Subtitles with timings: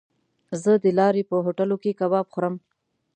[0.61, 2.55] زه د لارې په هوټلو کې کباب خورم.